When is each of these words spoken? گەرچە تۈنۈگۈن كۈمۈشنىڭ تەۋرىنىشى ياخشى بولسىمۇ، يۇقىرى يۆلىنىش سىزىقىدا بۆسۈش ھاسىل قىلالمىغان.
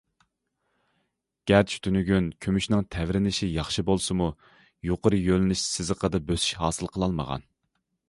گەرچە 1.51 1.77
تۈنۈگۈن 1.87 2.31
كۈمۈشنىڭ 2.47 2.89
تەۋرىنىشى 2.97 3.51
ياخشى 3.59 3.87
بولسىمۇ، 3.93 4.33
يۇقىرى 4.93 5.23
يۆلىنىش 5.29 5.67
سىزىقىدا 5.77 6.27
بۆسۈش 6.33 6.61
ھاسىل 6.65 6.95
قىلالمىغان. 6.97 7.51